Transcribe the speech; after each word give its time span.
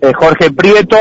eh, 0.00 0.12
Jorge 0.14 0.50
Prieto, 0.50 0.96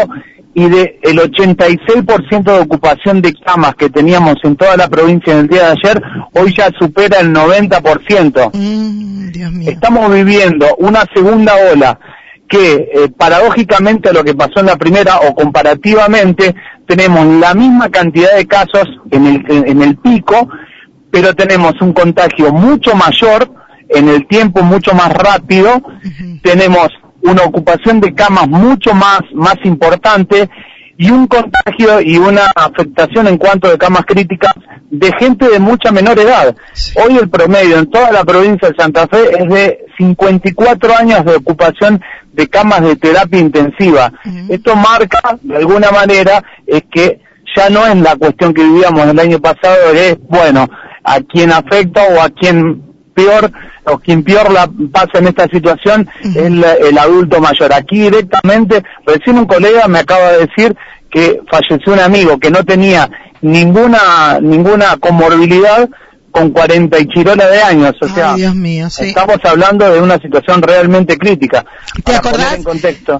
y 0.53 0.69
de 0.69 0.99
el 1.03 1.17
86% 1.19 2.43
de 2.43 2.59
ocupación 2.59 3.21
de 3.21 3.33
camas 3.33 3.75
que 3.75 3.89
teníamos 3.89 4.35
en 4.43 4.55
toda 4.55 4.77
la 4.77 4.87
provincia 4.87 5.33
en 5.33 5.39
el 5.39 5.47
día 5.47 5.63
de 5.63 5.75
ayer, 5.83 6.01
hoy 6.33 6.53
ya 6.55 6.69
supera 6.79 7.19
el 7.19 7.33
90%. 7.33 8.51
Mm, 8.53 9.67
Estamos 9.67 10.13
viviendo 10.13 10.73
una 10.77 11.03
segunda 11.13 11.53
ola 11.73 11.99
que 12.47 12.73
eh, 12.73 13.09
paradójicamente 13.17 14.13
lo 14.13 14.23
que 14.23 14.33
pasó 14.33 14.61
en 14.61 14.67
la 14.67 14.77
primera 14.77 15.17
o 15.27 15.35
comparativamente 15.35 16.55
tenemos 16.87 17.25
la 17.25 17.53
misma 17.53 17.89
cantidad 17.89 18.35
de 18.35 18.45
casos 18.45 18.87
en 19.11 19.25
el, 19.25 19.45
en 19.49 19.81
el 19.81 19.97
pico, 19.97 20.47
pero 21.11 21.33
tenemos 21.33 21.73
un 21.81 21.91
contagio 21.91 22.53
mucho 22.53 22.95
mayor 22.95 23.51
en 23.89 24.09
el 24.09 24.27
tiempo 24.27 24.63
mucho 24.63 24.93
más 24.93 25.11
rápido, 25.11 25.81
tenemos 26.41 26.89
una 27.25 27.43
ocupación 27.43 27.99
de 27.99 28.13
camas 28.13 28.47
mucho 28.47 28.93
más, 28.93 29.21
más 29.33 29.55
importante 29.63 30.49
y 30.97 31.09
un 31.09 31.27
contagio 31.27 31.99
y 32.01 32.17
una 32.17 32.45
afectación 32.55 33.27
en 33.27 33.37
cuanto 33.37 33.69
de 33.69 33.77
camas 33.77 34.05
críticas 34.05 34.53
de 34.89 35.11
gente 35.19 35.49
de 35.49 35.59
mucha 35.59 35.91
menor 35.91 36.17
edad. 36.19 36.55
Hoy 36.95 37.17
el 37.17 37.29
promedio 37.29 37.79
en 37.79 37.89
toda 37.89 38.11
la 38.11 38.23
provincia 38.23 38.69
de 38.69 38.75
Santa 38.77 39.07
Fe 39.07 39.43
es 39.43 39.49
de 39.49 39.85
54 39.97 40.97
años 40.97 41.25
de 41.25 41.35
ocupación 41.35 42.01
de 42.31 42.47
camas 42.47 42.81
de 42.81 42.95
terapia 42.95 43.39
intensiva. 43.39 44.11
Esto 44.49 44.75
marca, 44.75 45.37
de 45.41 45.57
alguna 45.57 45.91
manera, 45.91 46.43
es 46.65 46.83
que 46.91 47.21
ya 47.55 47.69
no 47.69 47.85
es 47.85 47.95
la 47.97 48.15
cuestión 48.15 48.53
que 48.53 48.63
vivíamos 48.63 49.07
el 49.07 49.19
año 49.19 49.39
pasado, 49.39 49.91
es, 49.93 50.17
bueno, 50.27 50.67
a 51.03 51.19
quien 51.21 51.51
afecta 51.51 52.03
o 52.03 52.21
a 52.21 52.29
quien 52.29 52.94
peor 53.15 53.51
o 53.85 53.97
quien 53.97 54.23
peor 54.23 54.51
la 54.51 54.69
pasa 54.91 55.17
en 55.19 55.27
esta 55.27 55.47
situación 55.47 56.07
es 56.23 56.35
el 56.35 56.97
adulto 56.97 57.39
mayor. 57.39 57.73
Aquí 57.73 58.01
directamente, 58.01 58.83
recién 59.07 59.39
un 59.39 59.45
colega 59.45 59.87
me 59.87 59.99
acaba 59.99 60.33
de 60.33 60.45
decir 60.47 60.75
que 61.09 61.41
falleció 61.49 61.93
un 61.93 61.99
amigo 61.99 62.37
que 62.37 62.51
no 62.51 62.63
tenía 62.63 63.09
ninguna 63.41 64.39
ninguna 64.41 64.97
comorbilidad 64.97 65.89
con 66.35 66.49
40 66.51 66.99
y 66.99 67.07
chirola 67.07 67.47
de 67.47 67.61
años, 67.61 67.95
o 68.01 68.09
sea, 68.09 68.35
estamos 68.35 69.37
hablando 69.45 69.89
de 69.89 70.01
una 70.01 70.19
situación 70.19 70.61
realmente 70.61 71.17
crítica. 71.17 71.65
¿Te 72.03 72.13
acordás, 72.13 72.59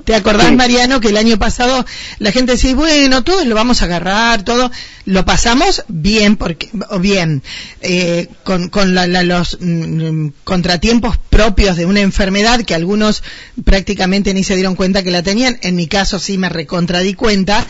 ¿Te 0.04 0.16
acordás 0.16 0.52
Mariano, 0.52 1.00
que 1.00 1.08
el 1.08 1.16
año 1.16 1.40
pasado 1.40 1.86
la 2.20 2.34
gente 2.34 2.52
decía, 2.52 2.76
bueno, 2.76 3.24
todos 3.24 3.46
lo 3.46 3.56
vamos 3.56 3.82
a 3.82 3.86
agarrar, 3.86 4.44
todo, 4.44 4.70
lo 5.06 5.24
pasamos 5.24 5.86
bien, 5.88 6.36
porque, 6.36 6.70
o 6.90 7.00
bien, 7.00 7.42
eh, 7.80 8.28
con, 8.44 8.68
con 8.68 8.94
los 8.94 9.60
mm, 9.62 10.28
contratiempos 10.44 11.18
propios 11.30 11.78
de 11.78 11.86
una 11.86 12.02
enfermedad 12.02 12.64
que 12.64 12.76
algunos 12.76 13.24
prácticamente 13.64 14.34
ni 14.34 14.44
se 14.44 14.56
dieron 14.56 14.76
cuenta 14.76 15.04
que 15.04 15.12
la 15.12 15.24
tenían, 15.24 15.58
en 15.62 15.78
mi 15.78 15.88
caso 15.88 16.20
sí 16.20 16.38
me 16.38 16.50
recontradí 16.50 17.14
cuenta, 17.14 17.66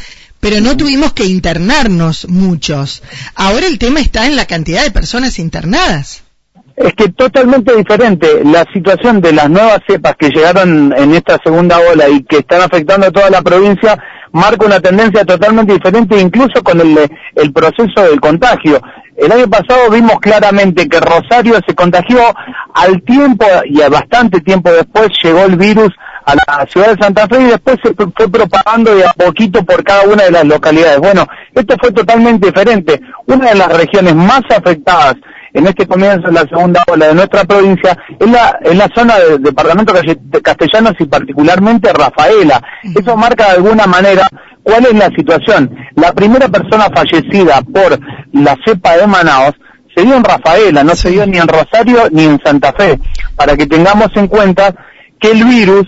pero 0.46 0.62
no 0.62 0.78
tuvimos 0.78 1.12
que 1.14 1.26
internarnos 1.26 2.28
muchos. 2.30 3.02
Ahora 3.34 3.66
el 3.66 3.80
tema 3.80 4.00
está 4.00 4.28
en 4.28 4.36
la 4.36 4.46
cantidad 4.46 4.84
de 4.84 4.92
personas 4.92 5.40
internadas. 5.40 6.24
Es 6.76 6.94
que 6.94 7.10
totalmente 7.10 7.76
diferente. 7.76 8.44
La 8.44 8.64
situación 8.72 9.22
de 9.22 9.34
las 9.34 9.50
nuevas 9.50 9.80
cepas 9.88 10.14
que 10.20 10.30
llegaron 10.30 10.94
en 10.96 11.16
esta 11.16 11.40
segunda 11.44 11.80
ola 11.80 12.08
y 12.10 12.24
que 12.26 12.38
están 12.38 12.62
afectando 12.62 13.08
a 13.08 13.12
toda 13.12 13.32
la 13.32 13.42
provincia 13.42 13.98
marca 14.34 14.68
una 14.68 14.80
tendencia 14.80 15.26
totalmente 15.26 15.74
diferente 15.74 16.22
incluso 16.22 16.62
con 16.62 16.80
el, 16.80 16.96
el 17.34 17.52
proceso 17.52 18.04
del 18.04 18.22
contagio. 18.22 18.80
El 19.18 19.32
año 19.32 19.48
pasado 19.50 19.90
vimos 19.90 20.20
claramente 20.20 20.88
que 20.88 21.00
Rosario 21.00 21.56
se 21.68 21.74
contagió 21.74 22.20
al 22.76 23.02
tiempo 23.02 23.48
y 23.66 23.82
a 23.82 23.90
bastante 23.90 24.42
tiempo 24.42 24.72
después 24.72 25.08
llegó 25.24 25.46
el 25.46 25.56
virus 25.56 25.90
a 26.26 26.36
la 26.36 26.66
ciudad 26.68 26.96
de 26.96 27.04
Santa 27.04 27.28
Fe 27.28 27.42
y 27.42 27.46
después 27.46 27.78
se 27.84 27.94
fue 27.94 28.30
propagando 28.30 28.96
de 28.96 29.06
a 29.06 29.14
poquito 29.14 29.64
por 29.64 29.84
cada 29.84 30.04
una 30.04 30.24
de 30.24 30.32
las 30.32 30.46
localidades. 30.46 31.00
Bueno, 31.00 31.28
esto 31.54 31.76
fue 31.80 31.92
totalmente 31.92 32.48
diferente. 32.48 33.00
Una 33.28 33.50
de 33.50 33.56
las 33.56 33.78
regiones 33.78 34.16
más 34.16 34.42
afectadas 34.50 35.16
en 35.54 35.68
este 35.68 35.88
comienzo 35.88 36.28
de 36.28 36.34
la 36.34 36.42
segunda 36.42 36.84
ola 36.88 37.08
de 37.08 37.16
nuestra 37.16 37.46
provincia 37.46 37.98
es 38.20 38.30
la, 38.30 38.60
es 38.62 38.76
la 38.76 38.90
zona 38.94 39.18
del 39.20 39.42
departamento 39.42 39.94
de 39.94 40.42
castellanos 40.42 40.94
y 41.00 41.06
particularmente 41.06 41.94
Rafaela. 41.94 42.62
Eso 42.84 43.16
marca 43.16 43.46
de 43.46 43.58
alguna 43.58 43.86
manera 43.86 44.28
cuál 44.64 44.86
es 44.86 44.94
la 44.94 45.10
situación. 45.16 45.74
La 45.96 46.12
primera 46.12 46.50
persona 46.50 46.90
fallecida 46.94 47.62
por 47.62 47.98
la 48.34 48.58
cepa 48.66 48.98
de 48.98 49.08
Manaos 49.08 49.54
se 49.96 50.04
dio 50.04 50.16
en 50.16 50.24
Rafaela, 50.24 50.84
no 50.84 50.94
se 50.96 51.12
dio 51.12 51.26
ni 51.26 51.38
en 51.38 51.48
Rosario 51.48 52.10
ni 52.12 52.26
en 52.26 52.40
Santa 52.44 52.74
Fe, 52.74 53.00
para 53.38 53.56
que 53.56 53.66
tengamos 53.66 54.10
en 54.16 54.28
cuenta 54.28 54.76
que 55.20 55.32
el 55.32 55.46
virus 55.46 55.86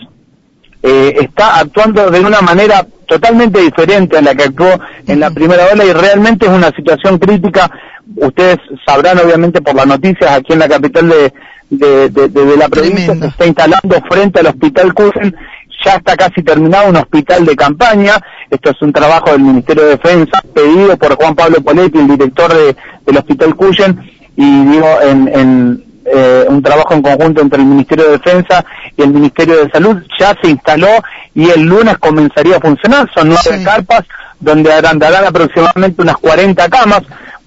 eh, 0.88 1.18
está 1.20 1.60
actuando 1.60 2.10
de 2.10 2.22
una 2.22 2.40
manera 2.40 2.88
totalmente 3.06 3.60
diferente 3.60 4.18
a 4.18 4.22
la 4.22 4.34
que 4.34 4.44
actuó 4.44 4.80
en 5.06 5.20
la 5.20 5.32
primera 5.32 5.66
ola 5.74 5.84
y 5.84 5.92
realmente 5.92 6.46
es 6.46 6.52
una 6.52 6.72
situación 6.72 7.18
crítica. 7.18 7.70
Ustedes 8.16 8.58
sabrán 8.86 9.20
obviamente 9.20 9.62
por 9.62 9.76
las 9.76 9.86
noticias 9.86 10.32
aquí 10.32 10.54
en 10.54 10.60
la 10.60 10.70
capital 10.70 11.10
de, 11.10 11.34
de, 11.70 12.58
la 12.58 12.70
provincia 12.70 13.16
se 13.16 13.28
está 13.28 13.46
instalando 13.46 14.02
frente 14.10 14.40
al 14.40 14.48
hospital 14.48 14.94
Cusen, 14.94 15.36
ya 15.84 15.96
está 15.96 16.16
casi 16.16 16.42
terminado 16.42 16.90
un 16.90 16.96
hospital 16.96 17.46
de 17.46 17.56
campaña, 17.58 18.14
esto 18.50 18.70
es 18.70 18.82
un 18.82 18.94
trabajo 18.94 19.32
del 19.32 19.42
Ministerio 19.42 19.84
de 19.84 19.90
Defensa 19.90 20.42
pedido 20.54 20.96
por 20.96 21.16
Juan 21.16 21.36
Pablo 21.36 21.62
Poletti, 21.62 21.98
el 21.98 22.08
director 22.08 22.54
del 22.54 23.18
hospital 23.18 23.56
Cuyen, 23.58 24.00
y 24.38 24.66
digo, 24.66 24.88
en, 25.02 25.84
eh, 26.14 26.46
un 26.48 26.62
trabajo 26.62 26.94
en 26.94 27.02
conjunto 27.02 27.42
entre 27.42 27.60
el 27.60 27.68
Ministerio 27.68 28.06
de 28.06 28.12
Defensa 28.12 28.64
y 28.96 29.02
el 29.02 29.10
Ministerio 29.10 29.64
de 29.64 29.70
Salud, 29.70 30.02
ya 30.18 30.34
se 30.42 30.50
instaló 30.50 30.88
y 31.36 31.50
el 31.50 31.62
lunes 31.64 31.98
comenzaría 31.98 32.58
a 32.58 32.62
funcionar. 32.62 33.10
Son 33.14 33.28
nueve 33.28 33.64
carpas 33.64 34.04
donde 34.40 34.72
agrandarán 34.72 35.26
aproximadamente 35.26 36.02
unas 36.02 36.18
40 36.18 36.70
camas, 36.70 37.02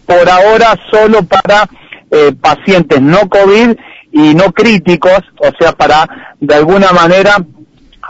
por 0.05 0.29
ahora 0.29 0.79
solo 0.91 1.23
para 1.23 1.69
eh, 2.11 2.33
pacientes 2.41 3.01
no 3.01 3.29
COVID 3.29 3.77
y 4.13 4.35
no 4.35 4.53
críticos, 4.53 5.21
o 5.39 5.51
sea, 5.59 5.73
para 5.73 6.09
de 6.41 6.55
alguna 6.55 6.93
manera 6.93 7.37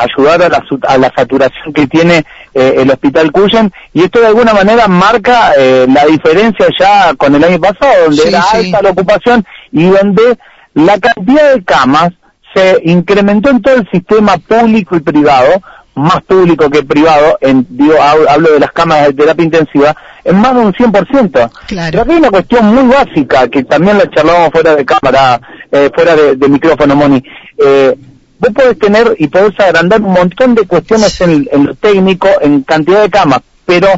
ayudar 0.03 0.43
a 0.43 0.49
la, 0.49 0.65
a 0.89 0.99
la 0.99 1.13
saturación 1.17 1.73
que 1.73 1.87
tiene 1.87 2.25
eh, 2.55 2.75
el 2.79 2.91
Hospital 2.91 3.33
Cuyen 3.33 3.73
y 3.93 4.03
esto 4.03 4.21
de 4.21 4.27
alguna 4.27 4.53
manera 4.53 4.89
marca 4.89 5.53
eh, 5.57 5.87
la 5.89 6.05
diferencia 6.07 6.67
ya 6.79 7.15
con 7.15 7.35
el 7.35 7.45
año 7.45 7.61
pasado, 7.61 8.07
donde 8.07 8.29
era 8.29 8.43
alta 8.53 8.83
la 8.83 8.91
ocupación 8.91 9.45
y 9.73 9.87
donde 9.87 10.39
la 10.75 10.99
cantidad 10.99 11.55
de 11.55 11.65
camas 11.65 12.11
se 12.55 12.81
incrementó 12.85 13.51
en 13.51 13.63
todo 13.63 13.77
el 13.77 13.89
sistema 13.91 14.37
público 14.39 14.97
y 14.97 15.01
privado, 15.01 15.63
más 15.95 16.23
público 16.23 16.71
que 16.71 16.83
privado, 16.83 17.39
en, 17.41 17.67
digo, 17.69 17.95
hablo 18.01 18.53
de 18.53 18.61
las 18.61 18.73
camas 18.73 19.07
de 19.07 19.13
terapia 19.13 19.45
intensiva, 19.45 19.95
en 20.25 20.37
más 20.37 20.55
de 20.55 20.61
un 20.61 20.73
100%. 20.73 21.51
Claro. 21.67 21.91
Pero 21.91 22.03
aquí 22.03 22.13
hay 22.13 22.19
una 22.19 22.31
cuestión 22.31 22.75
muy 22.75 22.93
básica, 22.93 23.49
que 23.49 23.65
también 23.65 23.99
la 23.99 24.09
charlamos 24.11 24.51
fuera 24.51 24.75
de 24.75 24.85
cámara, 24.85 25.41
eh, 25.71 25.91
fuera 25.95 26.17
de, 26.17 26.37
de, 26.37 26.49
micrófono, 26.49 26.97
Moni. 26.97 27.23
Eh, 27.59 27.95
vos 28.41 28.53
podés 28.55 28.79
tener 28.79 29.15
y 29.19 29.29
podés 29.29 29.59
agrandar 29.61 30.01
un 30.01 30.13
montón 30.13 30.55
de 30.55 30.67
cuestiones 30.67 31.21
en, 31.21 31.47
lo 31.53 31.75
técnico, 31.75 32.29
en 32.41 32.63
cantidad 32.63 33.03
de 33.03 33.11
camas, 33.11 33.41
pero 33.67 33.89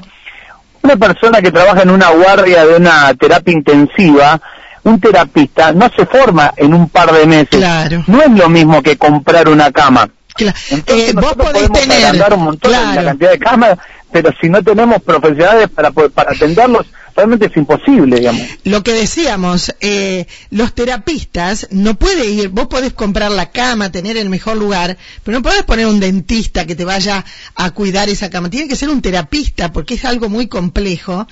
una 0.82 0.96
persona 0.96 1.40
que 1.40 1.52
trabaja 1.52 1.82
en 1.82 1.90
una 1.90 2.10
guardia 2.10 2.66
de 2.66 2.76
una 2.76 3.14
terapia 3.14 3.52
intensiva, 3.52 4.40
un 4.82 4.98
terapista 5.00 5.72
no 5.72 5.88
se 5.96 6.04
forma 6.06 6.52
en 6.56 6.74
un 6.74 6.88
par 6.88 7.12
de 7.12 7.24
meses. 7.24 7.50
Claro. 7.50 8.02
No 8.08 8.20
es 8.20 8.30
lo 8.30 8.48
mismo 8.48 8.82
que 8.82 8.98
comprar 8.98 9.48
una 9.48 9.70
cama. 9.70 10.08
Claro. 10.34 10.56
Eh, 10.86 11.12
vos 11.14 11.34
podés 11.34 11.70
tener 11.70 12.34
un 12.34 12.44
montón 12.44 12.72
la 12.72 13.04
cantidad 13.04 13.30
de 13.30 13.38
camas, 13.38 13.78
pero 14.12 14.30
si 14.40 14.48
no 14.48 14.62
tenemos 14.62 15.02
profesionales 15.02 15.70
para, 15.70 15.90
para 15.90 16.32
atenderlos, 16.32 16.86
realmente 17.16 17.46
es 17.46 17.56
imposible, 17.56 18.16
digamos. 18.16 18.42
Lo 18.64 18.82
que 18.82 18.92
decíamos, 18.92 19.74
eh, 19.80 20.26
los 20.50 20.74
terapistas 20.74 21.68
no 21.70 21.94
puede 21.94 22.26
ir, 22.26 22.48
vos 22.48 22.66
podés 22.68 22.92
comprar 22.92 23.30
la 23.30 23.50
cama, 23.50 23.90
tener 23.90 24.16
el 24.16 24.28
mejor 24.28 24.56
lugar, 24.56 24.96
pero 25.22 25.38
no 25.38 25.42
podés 25.42 25.62
poner 25.62 25.86
un 25.86 26.00
dentista 26.00 26.66
que 26.66 26.74
te 26.74 26.84
vaya 26.84 27.24
a 27.54 27.70
cuidar 27.70 28.08
esa 28.08 28.30
cama. 28.30 28.50
Tiene 28.50 28.68
que 28.68 28.76
ser 28.76 28.90
un 28.90 29.02
terapista 29.02 29.72
porque 29.72 29.94
es 29.94 30.04
algo 30.04 30.28
muy 30.28 30.46
complejo. 30.46 31.26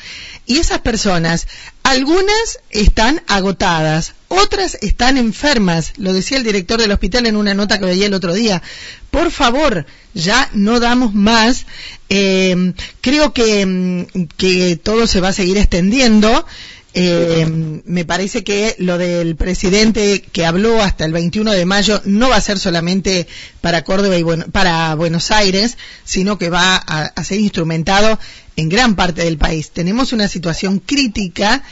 Y 0.47 0.59
esas 0.59 0.81
personas, 0.81 1.47
algunas 1.83 2.61
están 2.71 3.23
agotadas, 3.27 4.15
otras 4.29 4.79
están 4.81 5.17
enfermas. 5.17 5.95
Lo 5.97 6.13
decía 6.13 6.39
el 6.39 6.45
director 6.45 6.81
del 6.81 6.93
hospital 6.93 7.27
en 7.27 7.37
una 7.37 7.55
nota 7.55 7.79
que 7.79 7.87
veía 7.87 8.07
el 8.07 8.15
otro 8.15 8.33
día. 8.33 8.63
Por 9.11 9.31
favor, 9.31 9.87
ya 10.15 10.49
no 10.53 10.81
damos 10.81 11.15
más. 11.15 11.67
Eh, 12.09 12.73
creo 13.01 13.33
que, 13.33 13.67
mm, 13.67 14.27
que 14.37 14.77
todo 14.77 15.07
se 15.07 15.21
va 15.21 15.29
a 15.29 15.33
seguir 15.33 15.59
extendiendo. 15.59 16.47
Eh, 16.93 17.47
me 17.85 18.05
parece 18.05 18.43
que 18.43 18.75
lo 18.79 18.99
del 18.99 19.37
presidente 19.37 20.23
que 20.23 20.45
habló 20.45 20.83
hasta 20.83 21.05
el 21.05 21.13
21 21.13 21.53
de 21.53 21.65
mayo 21.65 22.03
no 22.05 22.29
va 22.29 22.37
a 22.37 22.41
ser 22.41 22.59
solamente 22.59 23.29
para 23.61 23.85
Córdoba 23.85 24.19
y 24.19 24.25
para 24.51 24.95
Buenos 24.97 25.31
Aires, 25.31 25.79
sino 26.05 26.37
que 26.37 26.51
va 26.51 26.75
a, 26.77 27.23
ser 27.23 27.39
instrumentado 27.39 28.19
en 28.57 28.69
gran 28.69 28.97
parte 28.97 29.23
del 29.23 29.39
país. 29.39 29.71
Tenemos 29.71 30.13
una 30.13 30.27
situación 30.27 30.81
crítica, 30.81 31.63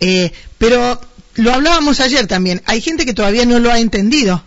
eh, 0.00 0.32
pero 0.56 0.98
lo 1.34 1.52
hablábamos 1.52 2.00
ayer 2.00 2.26
también. 2.26 2.62
Hay 2.64 2.80
gente 2.80 3.04
que 3.04 3.12
todavía 3.12 3.44
no 3.44 3.58
lo 3.58 3.70
ha 3.70 3.78
entendido. 3.78 4.42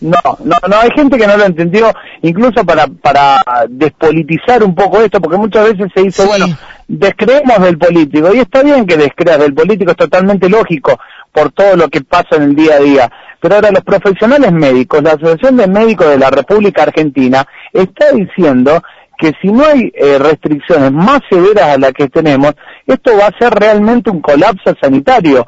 No, 0.00 0.18
no, 0.44 0.56
no, 0.68 0.76
hay 0.76 0.90
gente 0.94 1.16
que 1.16 1.26
no 1.26 1.36
lo 1.38 1.44
entendió, 1.44 1.90
incluso 2.20 2.64
para, 2.66 2.86
para 2.86 3.42
despolitizar 3.68 4.62
un 4.62 4.74
poco 4.74 5.00
esto, 5.00 5.20
porque 5.20 5.38
muchas 5.38 5.72
veces 5.72 5.90
se 5.94 6.02
dice, 6.02 6.26
bueno, 6.26 6.46
descreemos 6.86 7.60
del 7.60 7.78
político, 7.78 8.34
y 8.34 8.40
está 8.40 8.62
bien 8.62 8.86
que 8.86 8.96
descreas 8.96 9.38
del 9.38 9.54
político, 9.54 9.92
es 9.92 9.96
totalmente 9.96 10.50
lógico 10.50 10.98
por 11.32 11.50
todo 11.52 11.76
lo 11.76 11.88
que 11.88 12.02
pasa 12.02 12.36
en 12.36 12.42
el 12.42 12.54
día 12.54 12.74
a 12.74 12.80
día. 12.80 13.12
Pero 13.40 13.54
ahora 13.54 13.70
los 13.70 13.84
profesionales 13.84 14.52
médicos, 14.52 15.02
la 15.02 15.12
Asociación 15.12 15.56
de 15.56 15.66
Médicos 15.66 16.08
de 16.08 16.18
la 16.18 16.30
República 16.30 16.82
Argentina, 16.82 17.46
está 17.72 18.12
diciendo 18.12 18.82
que 19.18 19.32
si 19.40 19.50
no 19.50 19.64
hay 19.64 19.92
eh, 19.94 20.18
restricciones 20.18 20.92
más 20.92 21.20
severas 21.30 21.74
a 21.74 21.78
las 21.78 21.92
que 21.92 22.08
tenemos, 22.08 22.52
esto 22.86 23.16
va 23.16 23.28
a 23.28 23.38
ser 23.38 23.54
realmente 23.54 24.10
un 24.10 24.20
colapso 24.20 24.74
sanitario. 24.80 25.46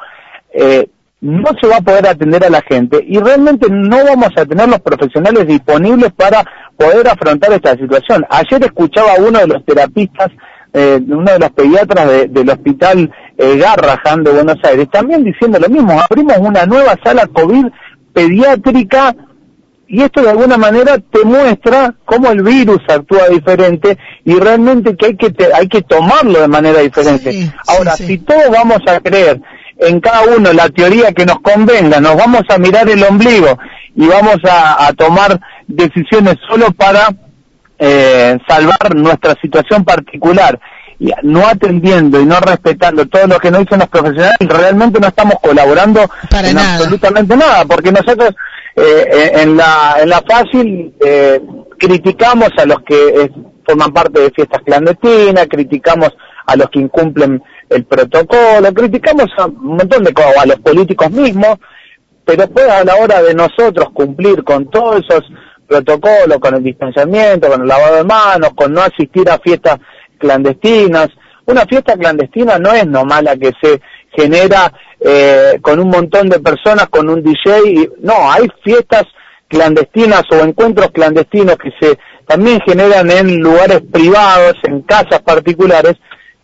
Eh, 0.53 0.89
no 1.21 1.47
se 1.61 1.67
va 1.67 1.77
a 1.77 1.81
poder 1.81 2.07
atender 2.07 2.45
a 2.45 2.51
la 2.51 2.63
gente 2.63 3.05
y 3.05 3.19
realmente 3.19 3.67
no 3.71 4.05
vamos 4.05 4.31
a 4.37 4.47
tener 4.47 4.69
los 4.69 4.81
profesionales 4.81 5.47
disponibles 5.47 6.13
para 6.13 6.45
poder 6.77 7.09
afrontar 7.09 7.53
esta 7.53 7.73
situación. 7.77 8.25
Ayer 8.31 8.63
escuchaba 8.65 9.15
a 9.15 9.21
uno 9.21 9.41
de 9.41 9.49
los 9.49 9.65
terapistas, 9.65 10.29
eh, 10.73 11.01
uno 11.09 11.33
de 11.33 11.39
los 11.41 11.51
pediatras 11.51 12.31
del 12.31 12.49
hospital 12.51 13.13
eh, 13.37 13.57
Garrahan 13.57 14.23
de 14.23 14.31
Buenos 14.31 14.59
Aires, 14.63 14.89
también 14.93 15.25
diciendo 15.25 15.59
lo 15.59 15.69
mismo, 15.69 16.01
abrimos 16.01 16.39
una 16.39 16.67
nueva 16.67 16.95
sala 17.03 17.27
COVID 17.27 17.67
pediátrica 18.13 19.15
y 19.89 20.03
esto 20.03 20.23
de 20.23 20.31
alguna 20.31 20.57
manera 20.59 20.99
te 20.99 21.25
muestra 21.25 21.95
cómo 22.05 22.31
el 22.31 22.43
virus 22.43 22.81
actúa 22.89 23.29
diferente 23.29 23.97
y 24.25 24.35
realmente 24.39 24.95
que 24.95 25.07
hay 25.07 25.17
que 25.17 25.33
hay 25.53 25.67
que 25.67 25.83
tomarlo 25.83 26.41
de 26.41 26.49
manera 26.49 26.81
diferente. 26.81 27.51
Ahora, 27.67 27.93
si 27.93 28.19
todos 28.19 28.51
vamos 28.51 28.81
a 28.87 29.01
creer 29.01 29.41
en 29.79 30.01
cada 30.01 30.23
uno 30.37 30.53
la 30.53 30.69
teoría 30.69 31.13
que 31.13 31.25
nos 31.25 31.41
convenga, 31.41 32.01
nos 32.01 32.17
vamos 32.17 32.43
a 32.49 32.59
mirar 32.59 32.89
el 32.89 33.03
ombligo 33.05 33.59
y 33.95 34.07
vamos 34.07 34.39
a, 34.45 34.93
tomar 34.97 35.41
decisiones 35.67 36.37
solo 36.49 36.73
para 36.73 37.09
eh, 37.79 38.37
salvar 38.47 38.95
nuestra 38.95 39.35
situación 39.41 39.85
particular, 39.85 40.59
y 41.01 41.11
no 41.23 41.47
atendiendo 41.47 42.21
y 42.21 42.27
no 42.27 42.41
respetando 42.41 43.07
todo 43.07 43.27
lo 43.29 43.39
que 43.39 43.51
nos 43.51 43.61
dicen 43.61 43.79
los 43.79 43.89
profesionales, 43.89 44.37
realmente 44.41 45.01
no 45.01 45.09
estamos 45.09 45.37
colaborando 45.41 46.01
en 46.31 46.59
absolutamente 46.59 47.37
nada, 47.37 47.65
porque 47.65 47.93
nosotros 47.93 48.31
eh, 48.75 49.33
en 49.35 49.57
la 49.57 49.97
en 50.01 50.09
la 50.09 50.23
fácil 50.29 50.95
eh, 51.05 51.41
criticamos 51.79 52.51
a 52.57 52.67
los 52.67 52.79
que 52.83 53.31
forman 53.65 53.93
parte 53.93 54.21
de 54.21 54.31
fiestas 54.31 54.63
clandestinas, 54.65 55.47
criticamos 55.49 56.11
a 56.47 56.57
los 56.57 56.69
que 56.71 56.81
incumplen 56.81 57.43
el 57.71 57.85
protocolo, 57.85 58.73
criticamos 58.75 59.27
a 59.39 59.47
un 59.47 59.77
montón 59.77 60.05
de 60.05 60.13
cosas, 60.13 60.39
a 60.39 60.47
los 60.47 60.61
políticos 60.61 61.11
mismos, 61.11 61.59
pero 62.25 62.43
después 62.43 62.69
a 62.69 62.85
la 62.85 62.97
hora 62.97 63.23
de 63.23 63.35
nosotros 63.35 63.91
cumplir 63.93 64.45
con 64.45 64.71
todos 64.71 65.05
esos 65.05 65.25
protocolos, 65.67 66.39
con 66.41 66.55
el 66.55 66.63
distanciamiento, 66.63 67.49
con 67.49 67.63
el 67.63 67.69
lavado 67.69 67.97
de 67.97 68.05
manos, 68.05 68.51
con 68.55 68.73
no 68.73 68.81
asistir 68.83 69.29
a 69.31 69.39
fiestas 69.39 69.79
clandestinas, 70.19 71.09
una 71.47 71.65
fiesta 71.65 71.97
clandestina 71.97 72.59
no 72.59 72.73
es 72.73 72.87
nomás 72.87 73.23
la 73.23 73.35
que 73.35 73.53
se 73.63 73.81
genera 74.15 74.71
eh, 75.01 75.59
con 75.63 75.81
un 75.81 75.89
montón 75.89 76.29
de 76.29 76.41
personas, 76.41 76.89
con 76.89 77.09
un 77.09 77.23
DJ, 77.23 77.91
no, 78.01 78.31
hay 78.31 78.47
fiestas 78.63 79.05
clandestinas 79.49 80.25
o 80.31 80.45
encuentros 80.45 80.91
clandestinos 80.91 81.57
que 81.57 81.71
se 81.81 81.99
también 82.27 82.61
generan 82.67 83.11
en 83.11 83.41
lugares 83.41 83.81
privados, 83.91 84.57
en 84.65 84.83
casas 84.83 85.23
particulares, 85.23 85.95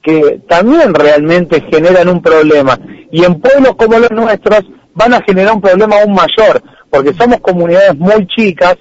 que 0.05 0.41
también 0.47 0.95
realmente 0.95 1.65
generan 1.73 2.09
un 2.09 2.21
problema. 2.23 2.79
Y 3.11 3.25
en 3.25 3.41
pueblos 3.41 3.75
como 3.77 3.99
los 3.99 4.11
nuestros 4.11 4.61
van 4.95 5.15
a 5.15 5.23
generar 5.23 5.55
un 5.55 5.63
problema 5.63 5.97
aún 6.01 6.15
mayor, 6.15 6.63
porque 6.91 7.15
somos 7.15 7.41
comunidades 7.41 7.97
muy 7.97 8.27
chicas, 8.27 8.77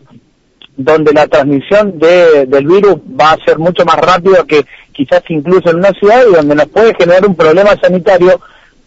donde 0.75 1.14
la 1.14 1.28
transmisión 1.28 1.98
de, 1.98 2.46
del 2.46 2.68
virus 2.68 2.98
va 3.20 3.31
a 3.31 3.46
ser 3.46 3.58
mucho 3.58 3.86
más 3.86 3.96
rápido 3.96 4.46
que 4.46 4.66
quizás 4.92 5.24
incluso 5.30 5.70
en 5.70 5.78
una 5.78 5.92
ciudad 5.92 6.24
y 6.30 6.36
donde 6.36 6.56
nos 6.56 6.68
puede 6.68 6.94
generar 6.96 7.25
un 7.25 7.36
problema 7.36 7.72
sanitario 7.81 8.40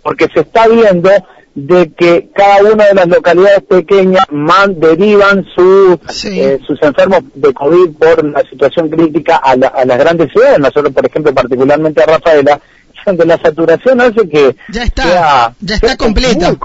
porque 0.02 0.26
se 0.34 0.40
está 0.40 0.68
viendo 0.68 1.10
de 1.56 1.90
que 1.92 2.28
cada 2.34 2.70
una 2.70 2.84
de 2.84 2.94
las 2.94 3.08
localidades 3.08 3.62
pequeñas 3.62 4.26
man, 4.30 4.78
derivan 4.78 5.42
su, 5.54 5.98
eh, 6.26 6.58
sus 6.66 6.78
enfermos 6.82 7.20
de 7.34 7.52
COVID 7.54 7.96
por 7.96 8.22
la 8.26 8.42
situación 8.42 8.90
crítica 8.90 9.36
a, 9.36 9.56
las 9.56 9.98
grandes 9.98 10.30
ciudades. 10.32 10.58
Nosotros, 10.58 10.92
por 10.92 11.06
ejemplo, 11.06 11.32
particularmente 11.34 12.02
a 12.02 12.06
Rafaela, 12.06 12.60
donde 13.06 13.24
la 13.24 13.38
saturación 13.38 14.02
hace 14.02 14.28
que 14.28 14.54
ya 14.68 14.82
está, 14.82 15.54
ya 15.60 15.74
está 15.76 15.96
completo. 15.96 16.58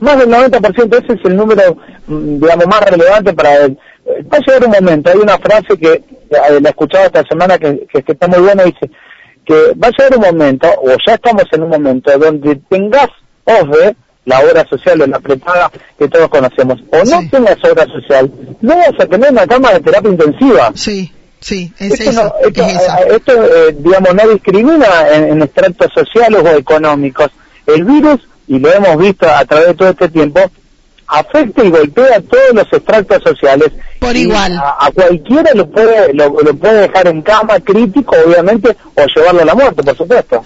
más 0.00 0.18
del 0.18 0.28
90%, 0.28 1.02
ese 1.02 1.12
es 1.14 1.24
el 1.24 1.36
número, 1.36 1.78
mm, 2.08 2.38
digamos, 2.38 2.66
más 2.66 2.80
relevante 2.82 3.32
para 3.32 3.64
el, 3.64 3.78
va 4.30 4.36
a 4.36 4.40
llegar 4.40 4.64
un 4.66 4.72
momento, 4.72 5.10
hay 5.10 5.18
una 5.18 5.38
frase 5.38 5.78
que 5.80 5.92
eh, 5.92 6.60
la 6.60 6.68
he 6.68 6.70
escuchado 6.70 7.06
esta 7.06 7.22
semana 7.26 7.56
que, 7.56 7.86
que, 7.90 8.02
que 8.02 8.12
está 8.12 8.28
muy 8.28 8.40
buena, 8.40 8.64
dice 8.64 8.90
que 9.46 9.72
va 9.82 9.88
a 9.88 9.92
llegar 9.92 10.18
un 10.18 10.24
momento, 10.24 10.68
o 10.82 10.88
ya 11.06 11.14
estamos 11.14 11.44
en 11.52 11.62
un 11.62 11.70
momento, 11.70 12.18
donde 12.18 12.56
tengas 12.68 13.08
OVE, 13.46 13.96
la 14.26 14.40
obra 14.40 14.66
social 14.68 15.00
o 15.00 15.06
la 15.06 15.20
prepaga 15.20 15.70
que 15.98 16.08
todos 16.08 16.28
conocemos, 16.28 16.80
o 16.90 17.04
no 17.04 17.30
tengas 17.30 17.56
obra 17.64 17.86
social, 17.86 18.30
no 18.60 18.76
vas 18.76 18.92
a 18.98 19.06
tener 19.06 19.30
una 19.30 19.46
cama 19.46 19.72
de 19.72 19.80
terapia 19.80 20.10
intensiva. 20.10 20.72
Sí. 20.74 21.12
Sí, 21.38 21.70
es 21.78 22.00
esto, 22.00 22.34
esto, 23.08 23.44
eh, 23.44 23.76
digamos, 23.78 24.14
no 24.14 24.28
discrimina 24.30 24.86
en, 25.12 25.28
en, 25.28 25.42
extractos 25.42 25.92
sociales 25.94 26.42
o 26.42 26.48
económicos. 26.56 27.30
El 27.66 27.84
virus, 27.84 28.20
y 28.48 28.58
lo 28.58 28.72
hemos 28.72 28.96
visto 28.96 29.28
a 29.28 29.44
través 29.44 29.68
de 29.68 29.74
todo 29.74 29.90
este 29.90 30.08
tiempo, 30.08 30.40
afecta 31.06 31.62
y 31.62 31.70
golpea 31.70 32.16
a 32.16 32.20
todos 32.20 32.52
los 32.52 32.64
extractos 32.72 33.22
sociales. 33.22 33.70
Por 34.00 34.16
igual. 34.16 34.58
A, 34.58 34.90
cualquiera 34.92 35.52
lo 35.54 35.70
puede, 35.70 36.12
lo 36.14 36.32
puede 36.32 36.88
dejar 36.88 37.06
en 37.06 37.22
cama, 37.22 37.60
crítico, 37.60 38.16
obviamente, 38.26 38.76
o 38.94 39.04
llevarlo 39.14 39.42
a 39.42 39.44
la 39.44 39.54
muerte, 39.54 39.82
por 39.82 39.96
supuesto. 39.96 40.42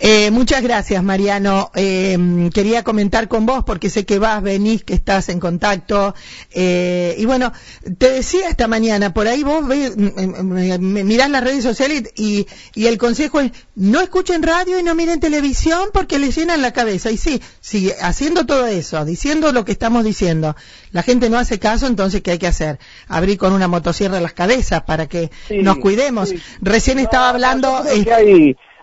Eh, 0.00 0.30
muchas 0.32 0.62
gracias, 0.62 1.02
Mariano. 1.02 1.70
Eh, 1.74 2.50
quería 2.52 2.82
comentar 2.82 3.28
con 3.28 3.46
vos 3.46 3.64
porque 3.64 3.90
sé 3.90 4.04
que 4.04 4.18
vas, 4.18 4.42
venís, 4.42 4.82
que 4.82 4.94
estás 4.94 5.28
en 5.28 5.38
contacto. 5.38 6.14
Eh, 6.50 7.14
y 7.16 7.24
bueno, 7.26 7.52
te 7.98 8.10
decía 8.10 8.48
esta 8.48 8.66
mañana, 8.66 9.14
por 9.14 9.28
ahí 9.28 9.44
vos 9.44 9.66
ves, 9.66 9.96
mirás 9.96 11.30
las 11.30 11.44
redes 11.44 11.62
sociales 11.62 12.12
y, 12.16 12.46
y, 12.74 12.86
el 12.86 12.98
consejo 12.98 13.40
es 13.40 13.52
no 13.76 14.00
escuchen 14.00 14.42
radio 14.42 14.78
y 14.78 14.82
no 14.82 14.94
miren 14.94 15.20
televisión 15.20 15.88
porque 15.92 16.18
les 16.18 16.36
llenan 16.36 16.60
la 16.60 16.72
cabeza. 16.72 17.10
Y 17.10 17.16
sí, 17.16 17.40
sí, 17.60 17.92
haciendo 18.02 18.46
todo 18.46 18.66
eso, 18.66 19.04
diciendo 19.04 19.52
lo 19.52 19.64
que 19.64 19.72
estamos 19.72 20.04
diciendo, 20.04 20.56
la 20.90 21.02
gente 21.02 21.30
no 21.30 21.38
hace 21.38 21.58
caso, 21.58 21.86
entonces 21.86 22.20
¿qué 22.20 22.32
hay 22.32 22.38
que 22.38 22.48
hacer? 22.48 22.78
Abrir 23.06 23.38
con 23.38 23.52
una 23.52 23.68
motosierra 23.68 24.20
las 24.20 24.32
cabezas 24.32 24.82
para 24.82 25.06
que 25.06 25.30
nos 25.50 25.78
cuidemos. 25.78 26.34
Recién 26.60 26.98
estaba 26.98 27.30
hablando 27.30 27.84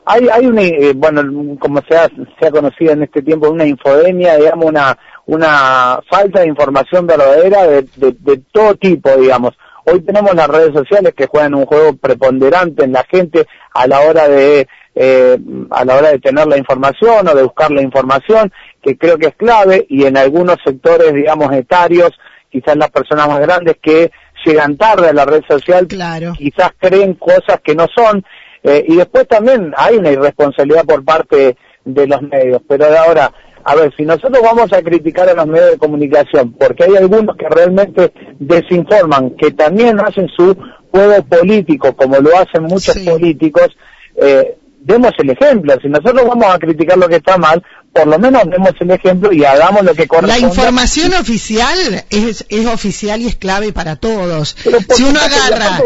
hay, 0.06 0.28
hay 0.30 0.46
una, 0.46 0.62
eh, 0.62 0.94
bueno, 0.96 1.58
como 1.60 1.82
se 1.88 1.96
ha, 1.96 2.10
se 2.40 2.48
ha 2.48 2.52
conocido 2.52 2.94
en 2.94 3.04
este 3.04 3.22
tiempo, 3.22 3.50
una 3.50 3.66
infodemia, 3.66 4.38
digamos, 4.38 4.66
una, 4.66 4.98
una 5.26 6.00
falta 6.10 6.42
de 6.42 6.48
información 6.48 7.06
verdadera 7.06 7.68
de, 7.68 7.88
de, 7.98 8.42
todo 8.52 8.76
tipo, 8.76 9.10
digamos. 9.18 9.52
Hoy 9.86 10.02
tenemos 10.02 10.34
las 10.36 10.48
redes 10.48 10.74
sociales 10.74 11.14
que 11.16 11.28
juegan 11.28 11.56
un 11.56 11.66
juego 11.66 11.96
preponderante 11.96 12.84
en 12.84 12.94
la 12.94 13.04
gente 13.10 13.48
a 13.74 13.88
la 13.88 14.02
hora 14.02 14.28
de 14.28 14.68
eh, 14.94 15.38
a 15.70 15.86
la 15.86 15.96
hora 15.96 16.12
de 16.12 16.20
tener 16.20 16.48
la 16.48 16.58
información 16.58 17.28
o 17.28 17.34
de 17.34 17.44
buscar 17.44 17.72
la 17.72 17.82
información, 17.82 18.52
que 18.82 18.98
creo 18.98 19.18
que 19.18 19.28
es 19.28 19.36
clave, 19.36 19.86
y 19.90 20.06
en 20.06 20.18
algunos 20.18 20.58
sectores, 20.66 21.14
digamos, 21.14 21.52
etarios, 21.54 22.12
quizás 22.50 22.76
las 22.76 22.92
personas 22.92 23.28
más 23.28 23.40
grandes 23.40 23.78
que 23.82 24.12
llegan 24.46 24.76
tarde 24.76 25.10
a 25.10 25.14
la 25.14 25.26
red 25.26 25.44
social, 25.48 25.88
claro. 25.88 26.34
quizás 26.38 26.72
creen 26.78 27.14
cosas 27.14 27.62
que 27.64 27.76
no 27.76 27.88
son, 27.96 28.26
eh, 28.64 28.86
y 28.88 28.96
después 28.96 29.28
también 29.28 29.74
hay 29.76 29.98
una 29.98 30.12
irresponsabilidad 30.12 30.86
por 30.86 31.04
parte 31.04 31.58
de 31.84 32.08
los 32.08 32.22
medios, 32.22 32.62
pero 32.68 32.86
ahora, 32.98 33.32
a 33.64 33.76
ver, 33.76 33.94
si 33.96 34.04
nosotros 34.04 34.40
vamos 34.42 34.72
a 34.74 34.82
criticar 34.82 35.28
a 35.30 35.34
los 35.34 35.48
medios 35.48 35.72
de 35.72 35.78
comunicación, 35.78 36.54
porque 36.54 36.84
hay 36.84 36.96
algunos 36.96 37.36
que 37.36 37.50
realmente 37.50 38.14
desinforman, 38.40 39.32
que 39.32 39.52
también 39.52 40.00
hacen 40.00 40.28
su 40.30 40.56
juego 40.92 41.24
político, 41.24 41.96
como 41.96 42.18
lo 42.20 42.38
hacen 42.38 42.64
muchos 42.64 42.98
políticos, 43.00 43.70
eh, 44.16 44.58
demos 44.82 45.12
el 45.18 45.30
ejemplo. 45.30 45.74
Si 45.82 45.88
nosotros 45.88 46.28
vamos 46.28 46.54
a 46.54 46.60
criticar 46.60 46.98
lo 46.98 47.08
que 47.08 47.18
está 47.18 47.38
mal, 47.38 47.64
por 47.94 48.08
lo 48.08 48.18
menos 48.20 48.44
demos 48.50 48.72
el 48.80 48.92
ejemplo 48.92 49.34
y 49.34 49.44
hagamos 49.44 49.84
lo 49.84 49.94
que 49.94 50.08
corresponde. 50.08 50.42
La 50.42 50.48
información 50.48 51.14
oficial 51.14 51.78
es, 52.10 52.46
es 52.50 52.66
oficial 52.68 53.22
y 53.22 53.28
es 53.28 53.36
clave 53.36 53.74
para 53.74 53.98
todos. 53.98 54.56
si 54.90 55.04
uno 55.04 55.20
agarra... 55.20 55.78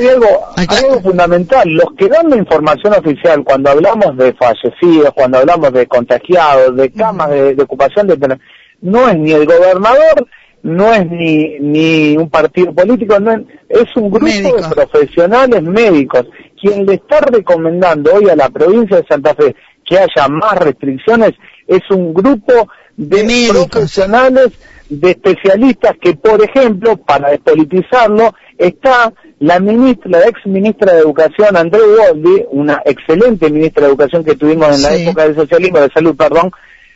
Hay 0.55 0.67
algo, 0.77 1.01
fundamental, 1.01 1.67
los 1.67 1.93
que 1.97 2.07
dan 2.07 2.29
la 2.29 2.37
información 2.37 2.93
oficial, 2.93 3.43
cuando 3.43 3.71
hablamos 3.71 4.15
de 4.17 4.33
fallecidos, 4.33 5.13
cuando 5.15 5.39
hablamos 5.39 5.73
de 5.73 5.87
contagiados, 5.87 6.75
de 6.75 6.91
camas 6.91 7.31
de, 7.31 7.55
ocupación, 7.61 8.07
de 8.07 8.37
no 8.81 9.09
es 9.09 9.17
ni 9.17 9.31
el 9.31 9.45
gobernador, 9.45 10.27
no 10.61 10.93
es 10.93 11.09
ni, 11.09 11.59
ni 11.59 12.17
un 12.17 12.29
partido 12.29 12.73
político, 12.73 13.19
no 13.19 13.31
es, 13.31 13.87
un 13.95 14.11
grupo 14.11 14.27
de 14.27 14.69
profesionales 14.69 15.63
médicos 15.63 16.25
quien 16.59 16.85
le 16.85 16.95
está 16.95 17.19
recomendando 17.21 18.13
hoy 18.13 18.29
a 18.29 18.35
la 18.35 18.49
provincia 18.49 18.97
de 18.97 19.07
Santa 19.07 19.35
Fe 19.35 19.55
que 19.85 19.99
haya 19.99 20.27
más 20.27 20.57
restricciones 20.57 21.33
es 21.67 21.81
un 21.89 22.13
grupo 22.13 22.67
de, 22.97 23.49
profesionales 23.49 24.51
de 24.89 25.11
especialistas 25.11 25.93
que, 25.99 26.15
por 26.15 26.43
ejemplo, 26.43 26.97
para 26.97 27.31
despolitizarlo, 27.31 28.33
está 28.57 29.11
la 29.39 29.59
ministra, 29.59 30.11
la 30.19 30.27
ex 30.27 30.45
ministra 30.45 30.93
de 30.93 30.99
Educación, 30.99 31.57
André 31.57 31.81
Boldi, 31.81 32.45
una 32.51 32.81
excelente 32.85 33.49
ministra 33.49 33.83
de 33.83 33.89
Educación 33.89 34.23
que 34.23 34.35
tuvimos 34.35 34.75
en 34.75 34.81
la 34.81 34.95
época 34.95 35.23
del 35.23 35.35
socialismo, 35.35 35.79
de 35.79 35.89
salud, 35.89 36.15
perdón, 36.15 36.51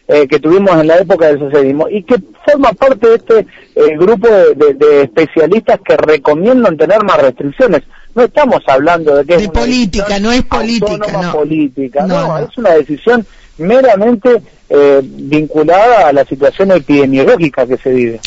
eh, 0.08 0.28
que 0.28 0.40
tuvimos 0.40 0.72
en 0.80 0.88
la 0.88 0.98
época 0.98 1.28
del 1.28 1.40
socialismo 1.40 1.88
y 1.90 2.04
que 2.04 2.16
forma 2.46 2.74
parte 2.74 3.10
de 3.10 3.16
este 3.16 3.40
eh, 3.76 3.96
grupo 3.98 4.28
de, 4.28 5.04
especialistas 5.04 5.80
que 5.86 5.98
recomiendan 5.98 6.78
tener 6.78 7.04
más 7.04 7.22
restricciones. 7.22 7.84
No 8.16 8.24
estamos 8.24 8.62
hablando 8.68 9.16
de 9.16 9.26
que 9.26 9.36
es 9.36 9.48
política, 9.50 10.20
no 10.20 10.32
es 10.32 10.44
política, 10.44 11.22
no. 11.22 11.32
política, 11.32 12.08
no, 12.08 12.40
es 12.40 12.58
una 12.58 12.72
decisión 12.72 13.24
meramente 13.60 14.42
eh, 14.70 15.02
vinculada 15.04 16.08
a 16.08 16.14
la 16.14 16.26
situación 16.26 16.72
epidemiológica 16.72 17.66
que 17.66 17.78
se 17.78 17.90
vive. 17.90 18.20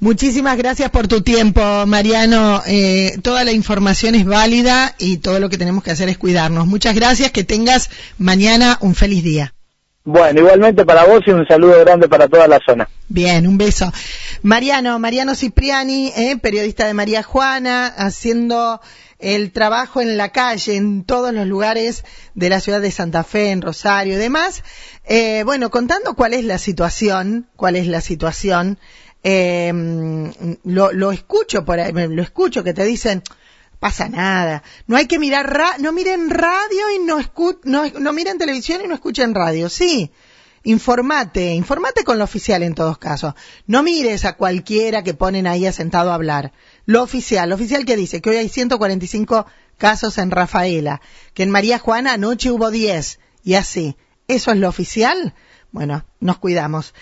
Muchísimas 0.00 0.56
gracias 0.56 0.90
por 0.90 1.08
tu 1.08 1.22
tiempo, 1.22 1.60
Mariano. 1.86 2.62
Eh, 2.66 3.18
toda 3.22 3.44
la 3.44 3.52
información 3.52 4.14
es 4.14 4.24
válida 4.24 4.94
y 4.98 5.18
todo 5.18 5.40
lo 5.40 5.48
que 5.48 5.58
tenemos 5.58 5.84
que 5.84 5.90
hacer 5.90 6.08
es 6.08 6.18
cuidarnos. 6.18 6.66
Muchas 6.66 6.94
gracias, 6.94 7.32
que 7.32 7.44
tengas 7.44 7.90
mañana 8.18 8.78
un 8.80 8.94
feliz 8.94 9.22
día. 9.22 9.54
Bueno, 10.06 10.40
igualmente 10.40 10.84
para 10.84 11.04
vos 11.04 11.20
y 11.26 11.30
un 11.30 11.46
saludo 11.46 11.80
grande 11.80 12.08
para 12.08 12.28
toda 12.28 12.46
la 12.46 12.60
zona. 12.64 12.88
Bien, 13.08 13.46
un 13.46 13.56
beso. 13.56 13.90
Mariano, 14.42 14.98
Mariano 14.98 15.34
Cipriani, 15.34 16.12
eh, 16.14 16.36
periodista 16.36 16.86
de 16.86 16.92
María 16.92 17.22
Juana, 17.22 17.86
haciendo 17.86 18.80
el 19.24 19.52
trabajo 19.52 20.02
en 20.02 20.18
la 20.18 20.32
calle, 20.32 20.76
en 20.76 21.02
todos 21.02 21.32
los 21.32 21.46
lugares 21.46 22.04
de 22.34 22.50
la 22.50 22.60
ciudad 22.60 22.82
de 22.82 22.90
Santa 22.90 23.24
Fe, 23.24 23.52
en 23.52 23.62
Rosario 23.62 24.14
y 24.14 24.18
demás. 24.18 24.62
Eh, 25.04 25.42
bueno, 25.44 25.70
contando 25.70 26.14
cuál 26.14 26.34
es 26.34 26.44
la 26.44 26.58
situación, 26.58 27.48
cuál 27.56 27.76
es 27.76 27.86
la 27.86 28.02
situación, 28.02 28.78
eh, 29.22 29.72
lo, 30.64 30.92
lo 30.92 31.10
escucho 31.10 31.64
por 31.64 31.80
ahí, 31.80 31.92
lo 31.92 32.22
escucho 32.22 32.62
que 32.62 32.74
te 32.74 32.84
dicen, 32.84 33.22
pasa 33.80 34.10
nada. 34.10 34.62
No 34.86 34.98
hay 34.98 35.06
que 35.06 35.18
mirar, 35.18 35.50
ra 35.50 35.78
no 35.78 35.92
miren 35.92 36.28
radio 36.28 36.90
y 36.94 36.98
no, 36.98 37.18
no, 37.64 37.90
no 37.98 38.12
miren 38.12 38.36
televisión 38.36 38.82
y 38.84 38.88
no 38.88 38.94
escuchen 38.94 39.34
radio. 39.34 39.70
Sí, 39.70 40.10
informate, 40.64 41.54
informate 41.54 42.04
con 42.04 42.18
lo 42.18 42.24
oficial 42.24 42.62
en 42.62 42.74
todos 42.74 42.98
casos. 42.98 43.34
No 43.66 43.82
mires 43.82 44.26
a 44.26 44.34
cualquiera 44.34 45.02
que 45.02 45.14
ponen 45.14 45.46
ahí 45.46 45.64
asentado 45.66 46.10
a 46.10 46.14
hablar. 46.14 46.52
Lo 46.86 47.02
oficial, 47.02 47.48
lo 47.48 47.54
oficial 47.54 47.84
que 47.84 47.96
dice 47.96 48.20
que 48.20 48.30
hoy 48.30 48.36
hay 48.36 48.48
145 48.48 49.46
casos 49.78 50.18
en 50.18 50.30
Rafaela, 50.30 51.00
que 51.32 51.42
en 51.42 51.50
María 51.50 51.78
Juana 51.78 52.14
anoche 52.14 52.50
hubo 52.50 52.70
10 52.70 53.18
y 53.42 53.54
así. 53.54 53.96
¿Eso 54.28 54.50
es 54.50 54.58
lo 54.58 54.68
oficial? 54.68 55.34
Bueno, 55.72 56.04
nos 56.20 56.38
cuidamos. 56.38 56.94